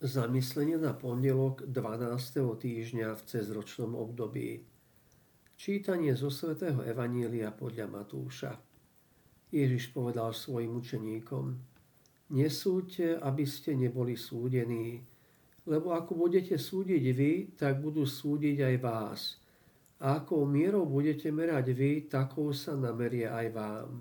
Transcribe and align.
Zamyslenie 0.00 0.80
na 0.80 0.96
pondelok 0.96 1.68
12. 1.68 2.40
týždňa 2.40 3.20
v 3.20 3.20
cezročnom 3.20 3.92
období. 3.92 4.64
Čítanie 5.60 6.16
zo 6.16 6.32
svätého 6.32 6.80
Evanília 6.80 7.52
podľa 7.52 7.84
Matúša. 7.84 8.56
Ježiš 9.52 9.92
povedal 9.92 10.32
svojim 10.32 10.72
učeníkom, 10.80 11.52
nesúďte, 12.32 13.20
aby 13.20 13.44
ste 13.44 13.76
neboli 13.76 14.16
súdení, 14.16 15.04
lebo 15.68 15.92
ako 15.92 16.16
budete 16.16 16.56
súdiť 16.56 17.04
vy, 17.12 17.32
tak 17.60 17.84
budú 17.84 18.08
súdiť 18.08 18.56
aj 18.56 18.76
vás. 18.80 19.36
A 20.00 20.24
akou 20.24 20.48
mierou 20.48 20.88
budete 20.88 21.28
merať 21.28 21.76
vy, 21.76 22.08
takou 22.08 22.56
sa 22.56 22.72
namerie 22.72 23.28
aj 23.28 23.46
vám. 23.52 24.00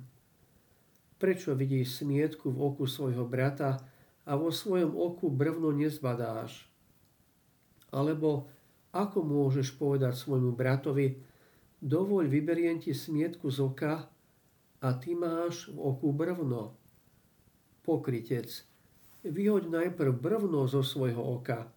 Prečo 1.19 1.51
vidíš 1.59 2.07
smietku 2.07 2.55
v 2.55 2.71
oku 2.71 2.87
svojho 2.87 3.27
brata, 3.27 3.75
a 4.29 4.37
vo 4.37 4.53
svojom 4.53 4.93
oku 4.93 5.33
brvno 5.33 5.73
nezbadáš. 5.73 6.69
Alebo 7.89 8.45
ako 8.93 9.25
môžeš 9.25 9.73
povedať 9.73 10.13
svojmu 10.13 10.53
bratovi, 10.53 11.17
dovoľ 11.81 12.29
vyberiem 12.29 12.77
ti 12.77 12.93
smietku 12.93 13.49
z 13.49 13.65
oka 13.65 14.05
a 14.85 14.87
ty 15.01 15.17
máš 15.17 15.73
v 15.73 15.81
oku 15.81 16.13
brvno. 16.13 16.77
Pokrytec, 17.81 18.53
vyhoď 19.25 19.65
najprv 19.65 20.13
brvno 20.13 20.69
zo 20.69 20.85
svojho 20.85 21.41
oka, 21.41 21.73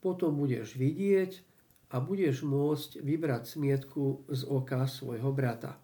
potom 0.00 0.40
budeš 0.40 0.80
vidieť 0.80 1.44
a 1.92 2.00
budeš 2.00 2.40
môcť 2.40 3.04
vybrať 3.04 3.42
smietku 3.52 4.24
z 4.32 4.48
oka 4.48 4.88
svojho 4.88 5.28
brata. 5.28 5.76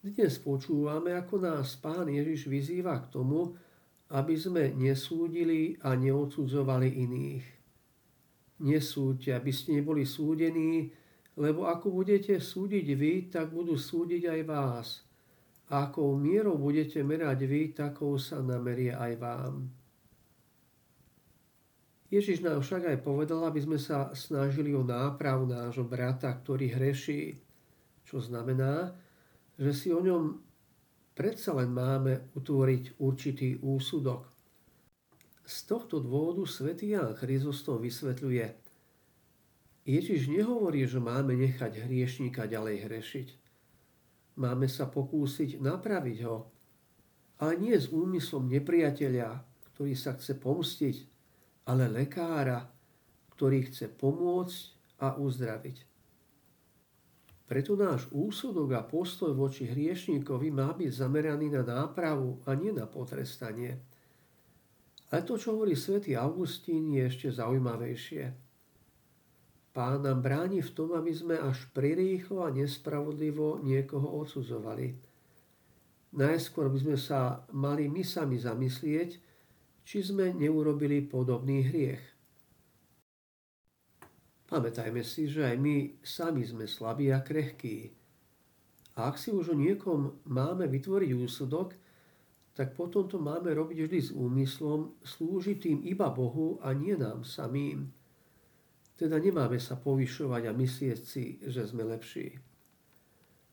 Dnes 0.00 0.38
počúvame, 0.40 1.12
ako 1.12 1.42
nás 1.42 1.76
Pán 1.76 2.08
Ježiš 2.08 2.48
vyzýva 2.48 2.96
k 3.04 3.20
tomu, 3.20 3.58
aby 4.10 4.34
sme 4.34 4.74
nesúdili 4.74 5.78
a 5.86 5.94
neodsudzovali 5.94 6.88
iných. 6.90 7.46
Nesúďte, 8.60 9.38
aby 9.38 9.50
ste 9.54 9.78
neboli 9.80 10.02
súdení, 10.02 10.90
lebo 11.38 11.70
ako 11.70 12.02
budete 12.02 12.36
súdiť 12.36 12.86
vy, 12.98 13.12
tak 13.30 13.54
budú 13.54 13.78
súdiť 13.78 14.22
aj 14.26 14.40
vás. 14.44 14.88
A 15.70 15.88
akou 15.88 16.18
mierou 16.18 16.58
budete 16.58 17.00
merať 17.06 17.46
vy, 17.46 17.62
takou 17.70 18.18
sa 18.18 18.42
namerie 18.42 18.90
aj 18.90 19.12
vám. 19.16 19.54
Ježiš 22.10 22.42
nám 22.42 22.58
však 22.58 22.90
aj 22.90 22.98
povedal, 23.06 23.46
aby 23.46 23.62
sme 23.62 23.78
sa 23.78 24.10
snažili 24.18 24.74
o 24.74 24.82
nápravu 24.82 25.46
nášho 25.46 25.86
brata, 25.86 26.34
ktorý 26.34 26.74
hreší. 26.74 27.38
Čo 28.02 28.18
znamená, 28.18 28.90
že 29.54 29.70
si 29.70 29.88
o 29.94 30.02
ňom 30.02 30.49
predsa 31.14 31.56
len 31.56 31.74
máme 31.74 32.32
utvoriť 32.38 33.00
určitý 33.02 33.58
úsudok. 33.60 34.28
Z 35.44 35.56
tohto 35.66 35.98
dôvodu 35.98 36.46
svätý 36.46 36.94
Ján 36.94 37.18
Chryzostom 37.18 37.82
vysvetľuje, 37.82 38.70
Ježiš 39.90 40.30
nehovorí, 40.30 40.86
že 40.86 41.02
máme 41.02 41.34
nechať 41.34 41.88
hriešníka 41.88 42.46
ďalej 42.46 42.86
hrešiť. 42.86 43.28
Máme 44.38 44.70
sa 44.70 44.86
pokúsiť 44.86 45.58
napraviť 45.58 46.18
ho, 46.28 46.46
ale 47.42 47.58
nie 47.58 47.74
s 47.74 47.90
úmyslom 47.90 48.46
nepriateľa, 48.46 49.42
ktorý 49.74 49.98
sa 49.98 50.14
chce 50.14 50.38
pomstiť, 50.38 50.96
ale 51.66 51.90
lekára, 51.90 52.70
ktorý 53.34 53.66
chce 53.66 53.90
pomôcť 53.90 54.58
a 55.02 55.18
uzdraviť. 55.18 55.89
Preto 57.50 57.74
náš 57.74 58.06
úsudok 58.14 58.78
a 58.78 58.86
postoj 58.86 59.34
voči 59.34 59.66
hriešníkovi 59.66 60.54
má 60.54 60.70
byť 60.70 60.86
zameraný 60.94 61.50
na 61.50 61.66
nápravu 61.66 62.38
a 62.46 62.54
nie 62.54 62.70
na 62.70 62.86
potrestanie. 62.86 63.74
Ale 65.10 65.26
to, 65.26 65.34
čo 65.34 65.58
hovorí 65.58 65.74
svätý 65.74 66.14
Augustín, 66.14 66.86
je 66.94 67.02
ešte 67.02 67.26
zaujímavejšie. 67.34 68.30
Pán 69.74 70.06
nám 70.06 70.22
bráni 70.22 70.62
v 70.62 70.70
tom, 70.70 70.94
aby 70.94 71.10
sme 71.10 71.42
až 71.42 71.66
prirýchlo 71.74 72.46
a 72.46 72.54
nespravodlivo 72.54 73.58
niekoho 73.66 74.06
odsudzovali. 74.22 74.94
Najskôr 76.14 76.70
by 76.70 76.78
sme 76.86 76.94
sa 76.94 77.42
mali 77.50 77.90
my 77.90 78.06
sami 78.06 78.38
zamyslieť, 78.38 79.10
či 79.82 79.98
sme 80.06 80.30
neurobili 80.38 81.02
podobný 81.02 81.66
hriech. 81.66 82.19
Pamätajme 84.50 85.06
si, 85.06 85.30
že 85.30 85.46
aj 85.46 85.56
my 85.62 86.02
sami 86.02 86.42
sme 86.42 86.66
slabí 86.66 87.14
a 87.14 87.22
krehkí. 87.22 87.94
A 88.98 89.06
ak 89.06 89.14
si 89.14 89.30
už 89.30 89.54
o 89.54 89.56
niekom 89.56 90.26
máme 90.26 90.66
vytvoriť 90.66 91.10
úsudok, 91.14 91.78
tak 92.58 92.74
potom 92.74 93.06
to 93.06 93.22
máme 93.22 93.46
robiť 93.54 93.78
vždy 93.86 94.00
s 94.02 94.10
úmyslom 94.10 94.98
slúžiť 95.06 95.56
tým 95.62 95.78
iba 95.86 96.10
Bohu 96.10 96.58
a 96.66 96.74
nie 96.74 96.98
nám 96.98 97.22
samým. 97.22 97.94
Teda 98.98 99.22
nemáme 99.22 99.62
sa 99.62 99.78
povyšovať 99.78 100.42
a 100.50 100.52
myslieť 100.52 100.98
si, 100.98 101.38
že 101.46 101.70
sme 101.70 101.86
lepší. 101.86 102.34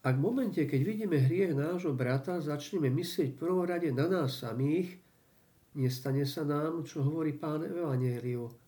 Ak 0.02 0.18
v 0.18 0.26
momente, 0.26 0.66
keď 0.66 0.82
vidíme 0.82 1.22
hriech 1.22 1.54
nášho 1.54 1.94
brata, 1.94 2.42
začneme 2.42 2.90
myslieť 2.90 3.38
prvorade 3.38 3.94
na 3.94 4.10
nás 4.10 4.42
samých, 4.42 4.98
nestane 5.78 6.26
sa 6.26 6.42
nám, 6.42 6.90
čo 6.90 7.06
hovorí 7.06 7.38
pán 7.38 7.62
Evangeliu– 7.70 8.50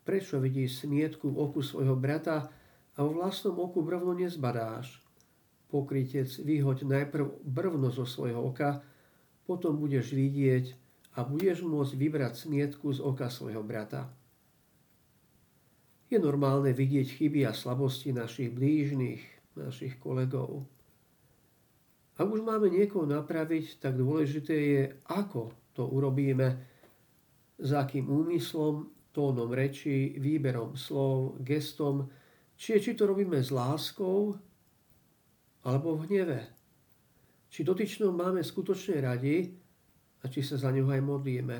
Prečo 0.00 0.40
vidíš 0.40 0.84
smietku 0.84 1.28
v 1.28 1.38
oku 1.38 1.60
svojho 1.60 1.92
brata 1.94 2.48
a 2.96 2.98
vo 3.04 3.20
vlastnom 3.20 3.56
oku 3.60 3.84
brvno 3.84 4.16
nezbadáš? 4.16 5.04
Pokrytec, 5.70 6.26
vyhoď 6.40 6.88
najprv 6.88 7.46
brvno 7.46 7.92
zo 7.94 8.08
svojho 8.08 8.42
oka, 8.42 8.82
potom 9.46 9.78
budeš 9.78 10.16
vidieť 10.16 10.74
a 11.14 11.22
budeš 11.22 11.62
môcť 11.62 11.94
vybrať 11.94 12.32
smietku 12.34 12.90
z 12.90 13.00
oka 13.02 13.30
svojho 13.30 13.62
brata. 13.62 14.10
Je 16.10 16.18
normálne 16.18 16.74
vidieť 16.74 17.06
chyby 17.06 17.46
a 17.46 17.54
slabosti 17.54 18.10
našich 18.10 18.50
blížnych, 18.50 19.22
našich 19.54 19.94
kolegov. 20.02 20.66
Ak 22.18 22.26
už 22.26 22.42
máme 22.42 22.66
niekoho 22.66 23.06
napraviť, 23.06 23.78
tak 23.78 23.94
dôležité 23.94 24.54
je, 24.54 24.82
ako 25.06 25.54
to 25.72 25.86
urobíme, 25.86 26.58
za 27.60 27.86
akým 27.86 28.10
úmyslom 28.10 28.90
tónom 29.10 29.50
reči, 29.50 30.14
výberom 30.18 30.78
slov, 30.78 31.42
gestom, 31.42 32.06
či, 32.54 32.78
či 32.78 32.94
to 32.94 33.10
robíme 33.10 33.38
s 33.42 33.50
láskou 33.50 34.36
alebo 35.66 35.98
v 35.98 36.06
hneve. 36.08 36.40
Či 37.50 37.66
dotyčnou 37.66 38.14
máme 38.14 38.46
skutočne 38.46 39.02
radi 39.02 39.50
a 40.22 40.24
či 40.30 40.40
sa 40.40 40.54
za 40.54 40.70
ňu 40.70 40.86
aj 40.86 41.00
modlíme. 41.02 41.58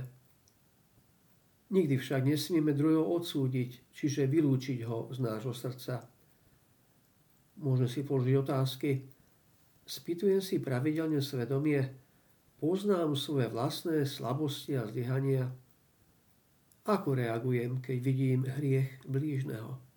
Nikdy 1.71 1.95
však 1.99 2.27
nesmieme 2.27 2.75
druhého 2.75 3.07
odsúdiť, 3.07 3.95
čiže 3.95 4.27
vylúčiť 4.27 4.87
ho 4.87 5.11
z 5.15 5.19
nášho 5.23 5.55
srdca. 5.55 6.03
Môžeme 7.63 7.91
si 7.91 8.03
položiť 8.03 8.37
otázky. 8.43 8.91
Spýtujem 9.87 10.43
si 10.43 10.59
pravidelne 10.63 11.23
svedomie, 11.23 11.83
poznám 12.59 13.15
svoje 13.15 13.51
vlastné 13.51 14.03
slabosti 14.07 14.79
a 14.79 14.87
zlyhania, 14.87 15.51
ako 16.85 17.19
reagujem, 17.19 17.81
keď 17.83 17.97
vidím 18.01 18.41
hriech 18.47 19.03
blížneho? 19.09 19.90